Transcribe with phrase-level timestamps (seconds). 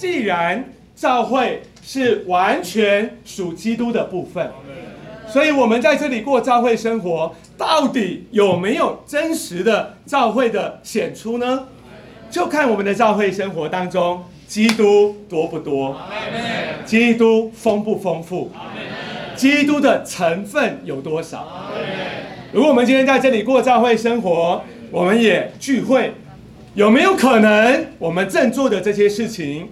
[0.00, 0.64] 既然
[0.96, 4.50] 教会是完全属基督的部分，
[5.28, 11.68] 所以我们在这里过教会生活，到底有没有真实的教会的显出呢？
[12.30, 15.94] 就看我们的教会生活当中，基督多不多，
[16.86, 18.50] 基督丰不丰富，
[19.36, 21.46] 基督的成分有多少？
[22.52, 26.14] 如果我们今天在这里过教会生活，我们也聚会，
[26.72, 29.68] 有没有可能我们正做的这些事情，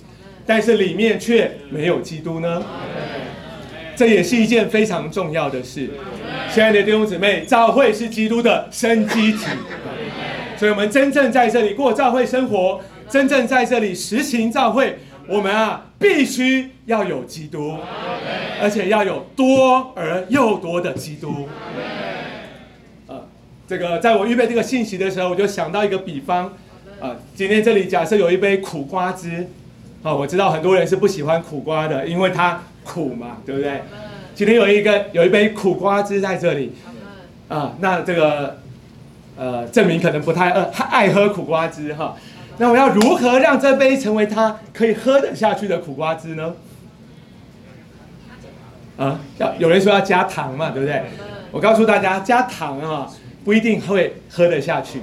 [0.49, 2.65] 但是里面却没有基督呢？
[3.95, 5.91] 这也是一件非常重要的事。
[6.51, 9.45] 亲爱的弟兄姊妹，教会是基督的生机体，
[10.57, 12.81] 所以我们真正在这里过教会生活，
[13.11, 14.97] 真正在这里实行教会，
[15.29, 17.77] 我们啊必须要有基督，
[18.63, 21.47] 而且要有多而又多的基督。
[23.07, 23.29] 呃，
[23.69, 26.57] 这个在我预备这个信息的时候，我就想到一个比方，
[27.01, 29.47] 啊，今天这里假设有一杯苦瓜汁，
[30.01, 33.83] 好，我知道很多人是不喜欢苦瓜的，因为它苦嘛，对不对？
[34.33, 36.73] 今天有一个有一杯苦瓜汁在这里，
[37.49, 38.59] 啊，那这个
[39.37, 42.17] 呃，证明可能不太爱爱喝苦瓜汁哈。
[42.59, 46.55] 那我要如何让这杯成为他可以喝得下去的苦瓜汁呢？
[48.97, 51.03] 啊，要有人说要加糖嘛，对不对？
[51.51, 53.11] 我告诉大家，加糖啊
[53.45, 55.01] 不一定会喝得下去，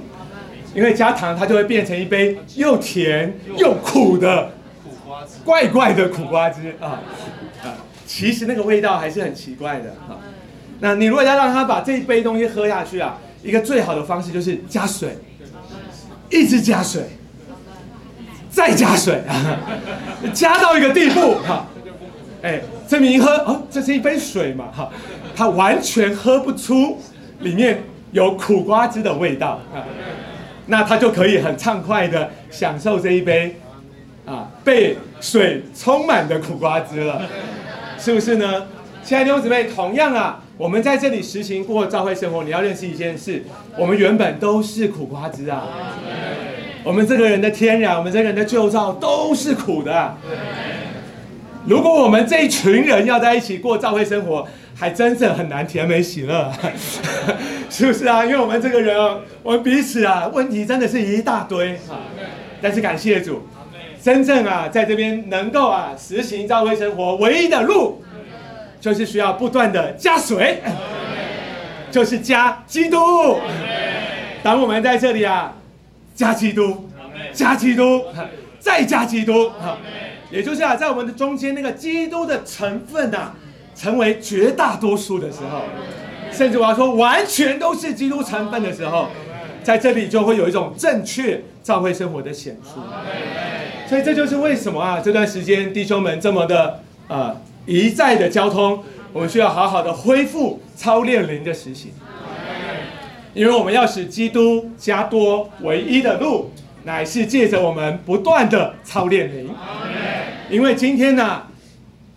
[0.74, 4.52] 因为加糖它就会变成一杯又甜又苦的
[5.44, 7.00] 怪怪的苦瓜汁啊
[7.62, 7.74] 啊！
[8.06, 10.18] 其实那个味道还是很奇怪的哈。
[10.80, 15.16] 那你如果要让他把这一杯东西喝下去啊，一个最好的方式就是加水，
[16.30, 17.02] 一直加水，
[18.50, 19.58] 再加水啊，
[20.32, 21.66] 加到一个地步哈，
[22.42, 24.90] 哎，证明喝哦，这是一杯水嘛哈。
[25.34, 26.98] 他完全喝不出
[27.40, 29.84] 里面有苦瓜汁的味道啊，
[30.66, 33.56] 那他就可以很畅快的享受这一杯
[34.26, 37.22] 啊被水充满的苦瓜汁了，
[37.98, 38.66] 是不是呢？
[39.02, 43.44] 亲爱的弟兄姊妹，同样啊，我们在这里实行过教会生活，你要认识一件事，
[43.78, 45.62] 我们原本都是苦瓜汁啊，
[46.82, 50.16] 我们这个人的天然，我们这个人的旧造都是苦的。
[51.66, 56.52] 如果我们这一群人要在一起过教会生活，还真的很难甜美喜乐，
[57.70, 58.24] 是不是啊？
[58.24, 58.96] 因为我们这个人，
[59.44, 62.02] 我们彼此啊，问题真的是一大堆啊。
[62.60, 63.42] 但是感谢主，
[64.06, 68.00] 真正啊，在这边能够啊实行教会生活，唯一的路，
[68.80, 70.62] 就是需要不断的加水，
[71.90, 72.96] 就是加基督。
[74.44, 75.56] 当我们在这里啊，
[76.14, 76.88] 加基督，
[77.32, 78.04] 加基督，
[78.60, 79.50] 再加基督，
[80.30, 83.32] 也就是啊，在我们的中间那个基督的成分呐。
[83.74, 85.60] 成为绝大多数的时候，
[86.32, 89.08] 甚至我要说完全都是基督成分的时候，
[89.62, 92.80] 在这里就会有一种正确教会生活的显出。
[93.88, 98.82] 所以这就是为什么啊这段时间弟兄们这么的呃一再的交通，
[99.12, 101.92] 我们需要好好的恢复操练灵的实行，
[103.34, 106.50] 因为我们要使基督加多唯一的路，
[106.84, 109.50] 乃是借着我们不断的操练灵。
[110.50, 111.42] 因为今天呢，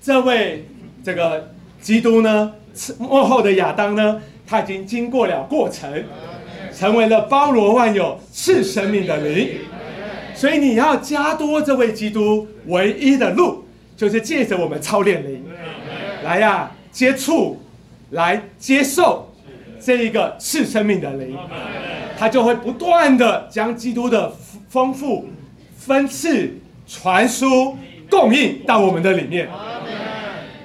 [0.02, 0.66] 这位。
[1.02, 1.50] 这个
[1.82, 2.52] 基督呢，
[3.00, 5.90] 幕后的亚当呢，他已经经过了过程，
[6.76, 9.48] 成为了包罗万有、是生命的灵。
[10.40, 13.66] 所以你要加多这位基督唯一的路，
[13.98, 15.44] 就是借着我们操练灵，
[16.24, 17.62] 来呀接触，
[18.12, 19.36] 来接受
[19.82, 21.38] 这一个赐生命的灵，
[22.18, 24.34] 他就会不断的将基督的
[24.70, 25.28] 丰富、
[25.78, 26.58] 分赐、
[26.88, 27.78] 传输、
[28.10, 29.50] 供应到我们的里面。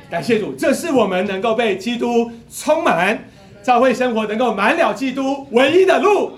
[0.09, 3.25] 感谢主，这是我们能够被基督充满，
[3.61, 6.31] 教会生活能够满了基督唯一的路。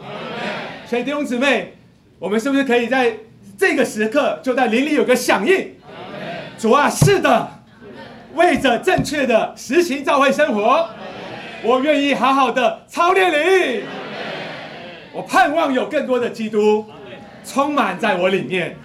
[0.86, 1.74] 所以弟兄姊妹，
[2.18, 3.14] 我们是不是可以在
[3.58, 5.74] 这个时刻就在灵里有个响应？
[6.58, 7.48] 主啊，是的，
[8.34, 10.88] 为着正确的实行教会生活，
[11.62, 13.82] 我愿意好好的操练你。
[15.12, 16.84] 我盼望有更多的基督
[17.44, 18.76] 充满在我里面，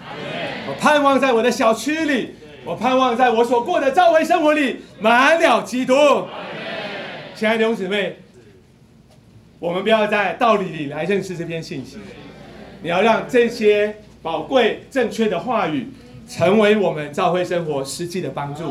[0.68, 2.36] 我盼望在我的小区里。
[2.64, 5.94] 我盼望在我所过的教会生活里满了基督。
[7.34, 8.18] 亲爱的弟兄姊妹，
[9.58, 11.98] 我们不要在道理里来认识这篇信息，
[12.80, 15.88] 你要让这些宝贵正确的话语
[16.28, 18.62] 成为我们教会生活实际的帮助，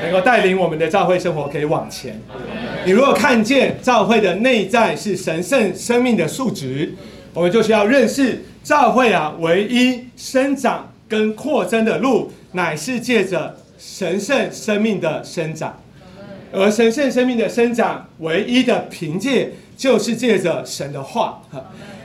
[0.00, 2.18] 能够带领我们的教会生活可以往前。
[2.86, 6.94] 你如果看见教会的内在是神圣生命的素质，
[7.34, 12.30] 我们就需要认识教会啊唯一生长跟扩增的路。
[12.54, 15.74] 乃是借着神圣生命的生长，
[16.52, 21.40] 而神圣生命的生长唯一的凭借就是借着神的话。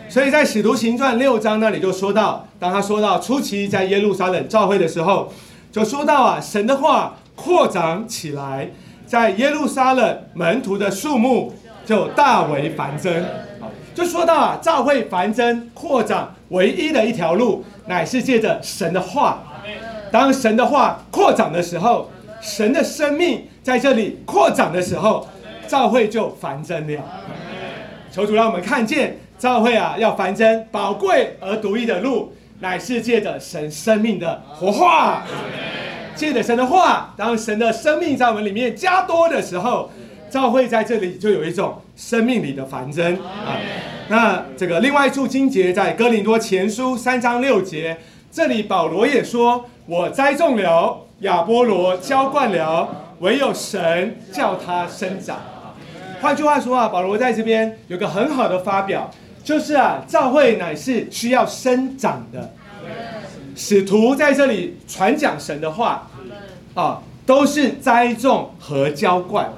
[0.10, 5.32] 所以在使徒行传六章那里就说到，当他说到初期在耶路撒冷召会的时候，
[5.72, 8.70] 就说到啊，神的话扩展起来，
[9.06, 11.54] 在耶路撒冷门徒的数目
[11.86, 13.24] 就大为繁增。
[13.94, 19.44] 就说到啊，召会繁增扩展唯一的一条路，乃是借着神的话。
[20.10, 22.10] 当神的话扩展的时候，
[22.40, 25.28] 神的生命在这里扩展的时候，
[25.68, 27.04] 召会就繁增了。
[28.12, 29.18] 求主让我们看见。
[29.38, 35.22] 教会啊，要繁增宝贵而独一的路，乃是借着神生命的活化，
[36.16, 39.92] 借着神的话，当神的生命在我们里面加多的时候，
[40.28, 43.62] 教会在这里就有一种生命里的繁增啊。
[44.08, 47.96] 那这个另外一处经节在哥林多前书三章六节，
[48.32, 52.90] 这里保罗也说：“我栽种了，亚波罗浇灌了，
[53.20, 55.38] 唯有神叫他生长。”
[56.22, 59.10] 换句话说啊，保罗在这边有个很好的发表。
[59.44, 62.54] 就是啊，教会乃是需要生长的。
[63.56, 66.10] 使徒在这里传讲神的话，
[66.74, 69.50] 啊，都是栽种和浇灌。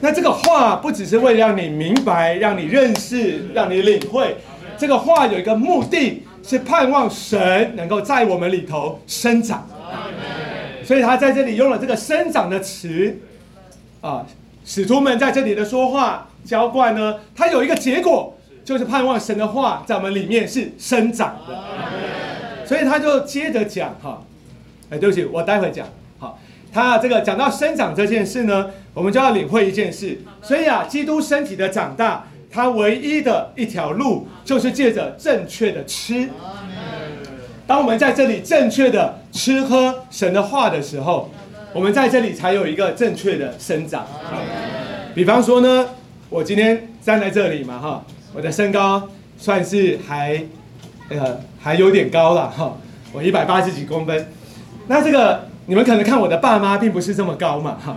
[0.00, 4.36] 那这个话不只是为了让你明白、让你认识、让你领会，
[4.78, 9.68] 这个话有一个目的，是盼望神能够在我们里头生长。
[10.84, 13.18] 所以他在这里用了这个生长的词。
[14.00, 14.26] 啊，
[14.64, 18.36] 使徒们在这里的说话、浇灌呢，它有一个结果。
[18.64, 24.22] 就是盼望神的话在我们里面是生长的，所以他就接着讲哈，
[24.88, 25.84] 哎，对不起，我待会讲
[26.20, 26.38] 好。
[26.72, 30.16] 他这个讲到生长这件事呢，我们就要领会一件事。
[30.40, 36.28] 所以啊，基督身体的长大，它唯一的一条路就是借着正确的吃。
[37.66, 41.32] 当我们在这里正确的吃喝神的话的时候，
[41.74, 44.06] 我们在这里才有一个正确的生长。
[45.14, 45.88] 比方说呢，
[46.28, 48.04] 我今天站在这里嘛，哈。
[48.34, 50.42] 我的身高算是还，
[51.10, 52.76] 呃，还有点高了哈。
[53.12, 54.32] 我一百八十几公分，
[54.86, 57.96] 那这个你们可能看我的爸妈并不是这么高嘛哈。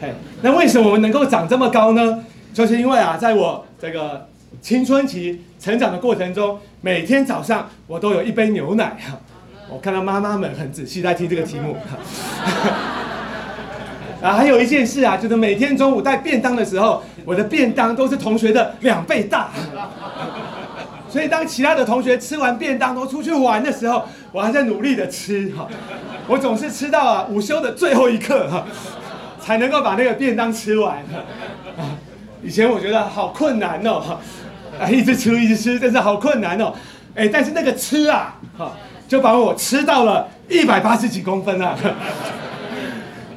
[0.00, 0.12] 嘿，
[0.42, 2.24] 那为什么我们能够长这么高呢？
[2.52, 4.28] 就是因为啊，在我这个
[4.60, 9.18] 青春期成长的过程中，每天早上我都有一杯牛奶哈。
[9.68, 11.76] 我看到妈妈们很仔细在听这个题目。
[14.24, 19.50] 啊，还有一件事啊，就是每天中午带便当的时候，我的便当都是同学的两倍大。
[21.10, 25.68] 所以当其他的同学吃完便当都出去玩的时候，我还在努力的吃哈。
[26.26, 28.64] 我总是吃到啊午休的最后一刻哈，
[29.38, 31.04] 才能够把那个便当吃完。
[32.42, 34.18] 以前我觉得好困难哦，
[34.80, 36.72] 啊，一直吃一直吃，真是好困难哦。
[37.14, 38.72] 哎，但是那个吃啊，哈，
[39.06, 41.76] 就把我吃到了一百八十几公分啊。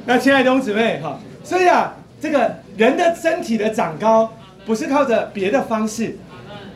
[0.08, 4.34] 那亲爱的弟姊妹哈，所以啊，这个人的身体的长高
[4.66, 6.18] 不是靠着别的方式，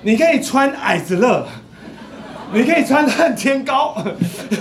[0.01, 1.47] 你可以穿矮子乐，
[2.51, 3.95] 你可以穿恨天高，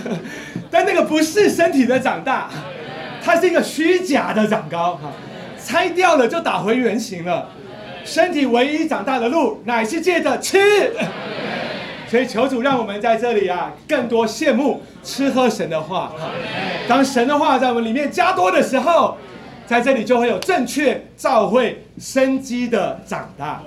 [0.70, 2.48] 但那个不是身体的长大，
[3.20, 5.10] 它是一个虚假的长高哈，
[5.60, 7.48] 拆掉了就打回原形了。
[8.04, 10.92] 身体唯一长大的路乃是借着吃。
[12.10, 16.12] 所以求主让我们在这里啊，更多羡慕吃喝神的话。
[16.88, 19.16] 当神的话在我们里面加多的时候，
[19.64, 23.62] 在这里就会有正确照会生机的长大。